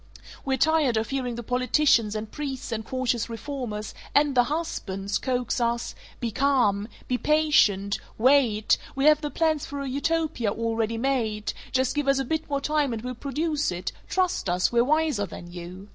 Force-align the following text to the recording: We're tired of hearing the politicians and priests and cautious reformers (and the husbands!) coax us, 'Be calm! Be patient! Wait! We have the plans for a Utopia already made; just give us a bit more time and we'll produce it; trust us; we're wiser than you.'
We're 0.43 0.57
tired 0.57 0.97
of 0.97 1.11
hearing 1.11 1.35
the 1.35 1.43
politicians 1.43 2.15
and 2.15 2.31
priests 2.31 2.71
and 2.71 2.83
cautious 2.83 3.29
reformers 3.29 3.93
(and 4.15 4.33
the 4.33 4.45
husbands!) 4.45 5.19
coax 5.19 5.61
us, 5.61 5.93
'Be 6.19 6.31
calm! 6.31 6.87
Be 7.07 7.19
patient! 7.19 7.99
Wait! 8.17 8.79
We 8.95 9.05
have 9.05 9.21
the 9.21 9.29
plans 9.29 9.67
for 9.67 9.79
a 9.81 9.87
Utopia 9.87 10.49
already 10.51 10.97
made; 10.97 11.53
just 11.71 11.93
give 11.93 12.07
us 12.07 12.17
a 12.17 12.25
bit 12.25 12.49
more 12.49 12.61
time 12.61 12.93
and 12.93 13.03
we'll 13.03 13.13
produce 13.13 13.71
it; 13.71 13.91
trust 14.09 14.49
us; 14.49 14.71
we're 14.71 14.83
wiser 14.83 15.27
than 15.27 15.51
you.' 15.53 15.89